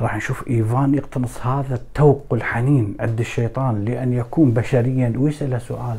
راح 0.00 0.16
نشوف 0.16 0.48
إيفان 0.48 0.94
يقتنص 0.94 1.46
هذا 1.46 1.74
التوق 1.74 2.24
والحنين 2.30 2.94
عند 3.00 3.20
الشيطان 3.20 3.84
لأن 3.84 4.12
يكون 4.12 4.50
بشريا. 4.50 5.12
ويسأله 5.16 5.58
سؤال 5.58 5.98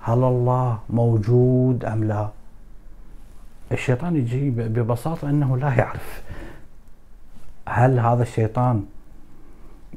هل 0.00 0.18
الله 0.24 0.78
موجود 0.90 1.84
أم 1.84 2.04
لا؟ 2.04 2.28
الشيطان 3.72 4.16
يجي 4.16 4.50
ببساطة 4.50 5.30
إنه 5.30 5.56
لا 5.56 5.74
يعرف 5.74 6.22
هل 7.68 7.98
هذا 7.98 8.22
الشيطان 8.22 8.84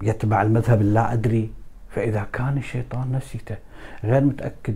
يتبع 0.04 0.42
المذهب 0.42 0.82
اللا 0.82 1.14
أدري. 1.14 1.52
فإذا 1.90 2.28
كان 2.34 2.58
الشيطان 2.58 3.12
نسيته 3.12 3.56
غير 4.04 4.24
متأكد 4.24 4.76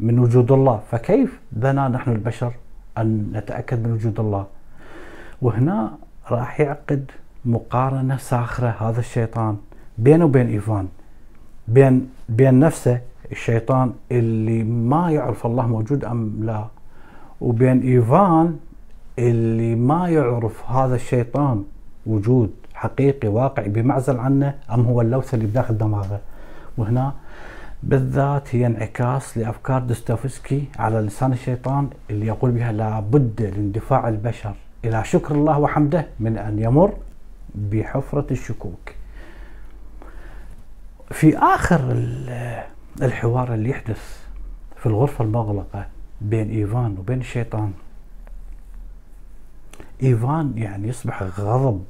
من 0.00 0.18
وجود 0.18 0.52
الله 0.52 0.80
فكيف 0.90 1.40
بنا 1.52 1.88
نحن 1.88 2.10
البشر 2.10 2.52
أن 2.98 3.32
نتأكد 3.32 3.86
من 3.86 3.92
وجود 3.92 4.20
الله؟ 4.20 4.46
وهنا 5.42 5.98
راح 6.30 6.60
يعقد 6.60 7.10
مقارنة 7.44 8.16
ساخرة 8.16 8.68
هذا 8.80 9.00
الشيطان 9.00 9.56
بينه 9.98 10.24
وبين 10.24 10.48
إيفان. 10.48 10.88
بين 11.68 12.10
بين 12.28 12.60
نفسه 12.60 13.00
الشيطان 13.32 13.92
اللي 14.12 14.62
ما 14.64 15.10
يعرف 15.10 15.46
الله 15.46 15.66
موجود 15.66 16.04
أم 16.04 16.40
لا. 16.42 16.66
وبين 17.40 17.80
إيفان 17.80 18.56
اللي 19.18 19.74
ما 19.74 20.08
يعرف 20.08 20.70
هذا 20.70 20.94
الشيطان 20.94 21.64
وجود 22.06 22.50
حقيقي 22.74 23.28
واقعي 23.28 23.68
بمعزل 23.68 24.18
عنه 24.18 24.54
أم 24.70 24.80
هو 24.80 25.00
اللوث 25.00 25.34
اللي 25.34 25.46
بداخل 25.46 25.78
دماغه 25.78 26.20
وهنا 26.78 27.12
بالذات 27.82 28.54
هي 28.54 28.66
انعكاس 28.66 29.38
لأفكار 29.38 29.82
دوستويفسكي 29.82 30.64
على 30.78 31.00
لسان 31.00 31.32
الشيطان 31.32 31.88
اللي 32.10 32.26
يقول 32.26 32.50
بها 32.50 32.72
لابد 32.72 33.42
لاندفاع 33.42 34.08
البشر 34.08 34.54
إلى 34.84 35.04
شكر 35.04 35.34
الله 35.34 35.58
وحمده 35.58 36.06
من 36.20 36.38
أن 36.38 36.58
يمر 36.58 36.94
بحفرة 37.54 38.26
الشكوك. 38.30 38.92
في 41.10 41.38
آخر 41.38 41.80
الحوار 43.02 43.54
اللي 43.54 43.70
يحدث 43.70 44.18
في 44.76 44.86
الغرفة 44.86 45.24
المغلقة 45.24 45.86
بين 46.20 46.50
إيفان 46.50 46.96
وبين 46.98 47.20
الشيطان. 47.20 47.72
إيفان 50.02 50.52
يعني 50.56 50.88
يصبح 50.88 51.22
غضب 51.22 51.84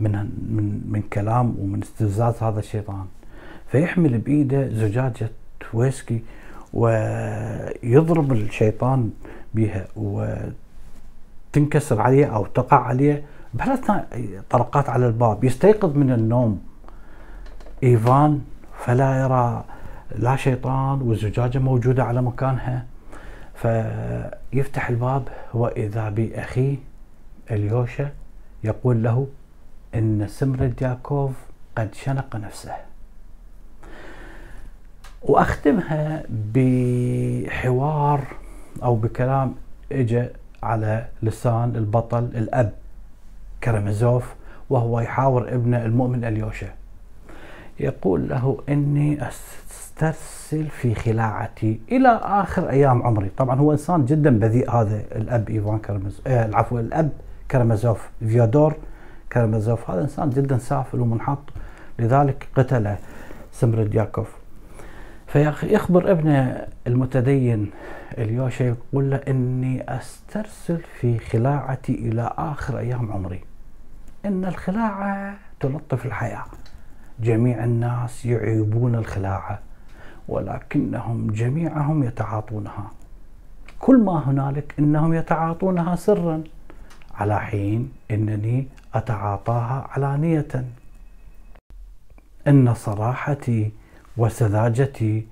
من 0.00 0.12
من 0.56 0.80
من 0.88 1.02
كلام 1.12 1.54
ومن 1.58 1.82
استفزاز 1.82 2.42
هذا 2.42 2.58
الشيطان. 2.58 3.06
فيحمل 3.70 4.18
بإيده 4.18 4.68
زجاجة 4.68 5.30
ويسكي 5.74 6.22
ويضرب 6.72 8.32
الشيطان 8.32 9.10
بها 9.54 9.86
وتنكسر 11.56 12.00
عليه 12.00 12.26
أو 12.26 12.46
تقع 12.46 12.76
عليه 12.76 13.24
بثلاث 13.54 13.90
طرقات 14.50 14.88
على 14.88 15.06
الباب. 15.06 15.44
يستيقظ 15.44 15.96
من 15.96 16.12
النوم 16.12 16.62
إيفان 17.82 18.40
فلا 18.78 19.22
يرى 19.22 19.64
لا 20.16 20.36
شيطان 20.36 21.02
والزجاجة 21.02 21.58
موجودة 21.58 22.04
على 22.04 22.22
مكانها. 22.22 22.86
فيفتح 23.62 24.88
الباب 24.88 25.28
وإذا 25.54 26.08
بأخيه 26.08 26.76
اليوشا 27.50 28.10
يقول 28.64 29.02
له 29.02 29.26
إن 29.94 30.26
سمرد 30.28 30.82
ياكوف 30.82 31.32
قد 31.76 31.94
شنق 31.94 32.36
نفسه. 32.36 32.72
وأختمها 35.22 36.22
بحوار 36.54 38.24
أو 38.82 38.94
بكلام 38.96 39.54
اجى 39.92 40.26
على 40.62 41.06
لسان 41.22 41.76
البطل 41.76 42.24
الأب 42.24 42.72
كرمزوف 43.64 44.34
وهو 44.70 45.00
يحاور 45.00 45.48
ابنه 45.54 45.84
المؤمن 45.84 46.24
اليوشا 46.24 46.68
يقول 47.80 48.28
له 48.28 48.58
إني 48.68 49.28
أسترسل 49.28 50.66
في 50.68 50.94
خلاعتي 50.94 51.80
إلى 51.92 52.08
آخر 52.22 52.70
أيام 52.70 53.02
عمري. 53.02 53.30
طبعا 53.36 53.60
هو 53.60 53.72
إنسان 53.72 54.04
جدا 54.04 54.38
بذيء 54.38 54.70
هذا 54.70 55.02
الأب 55.12 55.50
إيفان 55.50 55.78
كرمز 55.78 56.20
آه 56.26 56.46
العفو 56.46 56.78
الأب 56.78 57.10
كرمزوف 57.50 58.10
فيودور 58.20 58.74
كرمزوف. 59.32 59.90
هذا 59.90 60.02
إنسان 60.02 60.30
جدا 60.30 60.58
سافل 60.58 61.00
ومنحط 61.00 61.42
لذلك 61.98 62.48
قتل 62.56 62.94
سمردياكوف 63.52 64.36
فيخبر 65.26 66.10
ابنه 66.10 66.66
المتدين 66.86 67.70
إليوشا 68.18 68.64
يقول 68.64 69.10
له 69.10 69.16
إني 69.28 69.96
أسترسل 69.96 70.80
في 71.00 71.18
خلاعتي 71.18 71.94
إلى 71.94 72.32
آخر 72.38 72.78
أيام 72.78 73.12
عمري. 73.12 73.40
إن 74.26 74.44
الخلاعة 74.44 75.34
تلطف 75.60 76.06
الحياة. 76.06 76.44
جميع 77.20 77.64
الناس 77.64 78.26
يعيبون 78.26 78.94
الخلاعه 78.94 79.58
ولكنهم 80.28 81.30
جميعهم 81.30 82.02
يتعاطونها. 82.02 82.90
كل 83.78 83.98
ما 83.98 84.30
هنالك 84.30 84.74
إنهم 84.78 85.14
يتعاطونها 85.14 85.96
سرا 85.96 86.44
على 87.14 87.40
حين 87.40 87.92
إنني 88.10 88.66
أتعاطاها 88.94 89.86
علانية. 89.90 90.64
إن 92.48 92.74
صراحتي 92.74 93.72
وسذاجتي 94.16 95.26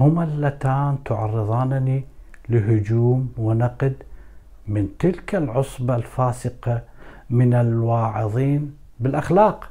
هما 0.00 0.24
اللتان 0.24 0.98
تعرضانني 1.04 2.04
لهجوم 2.48 3.32
ونقد 3.38 3.94
من 4.66 4.88
تلك 4.98 5.34
العصبة 5.34 5.96
الفاسقة 5.96 6.82
من 7.30 7.54
الواعظين 7.54 8.76
بالأخلاق. 9.00 9.70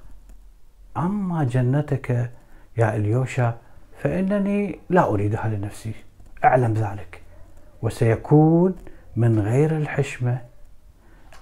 أما 0.97 1.43
جنتك 1.43 2.31
يا 2.77 2.95
إليوشا 2.95 3.57
فإنني 4.01 4.79
لا 4.89 5.09
أريدها 5.09 5.47
لنفسي. 5.47 5.93
أعلم 6.43 6.73
ذلك. 6.73 7.21
وسيكون 7.81 8.75
من 9.15 9.39
غير 9.39 9.77
الحشمة 9.77 10.41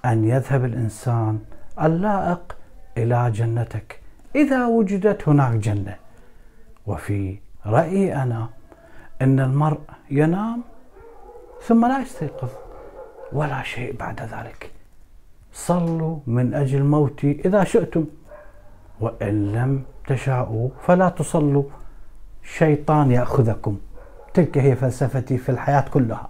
أن 0.05 0.25
يذهب 0.25 0.65
الإنسان 0.65 1.39
اللائق 1.81 2.57
إلى 2.97 3.31
جنتك. 3.31 3.99
إذا 4.35 4.65
وجدت 4.65 5.29
هناك 5.29 5.55
جنة. 5.55 5.95
وفي 6.85 7.39
رأيي 7.65 8.15
أنا 8.15 8.49
أن 9.21 9.39
المرء 9.39 9.79
ينام 10.11 10.61
ثم 11.61 11.85
لا 11.85 12.01
يستيقظ 12.01 12.49
ولا 13.31 13.63
شيء 13.63 13.95
بعد 13.95 14.21
ذلك. 14.21 14.71
صلوا 15.53 16.19
من 16.27 16.53
أجل 16.53 16.83
موتي 16.83 17.41
إذا 17.45 17.63
شئتم. 17.63 18.05
وإن 19.01 19.51
لم 19.51 19.83
تشاءوا 20.07 20.69
فلا 20.81 21.09
تصلوا. 21.09 21.63
شيطان 22.43 23.11
يأخذكم. 23.11 23.77
تلك 24.33 24.57
هي 24.57 24.75
فلسفتي 24.75 25.37
في 25.37 25.49
الحياة 25.49 25.85
كلها. 25.93 26.29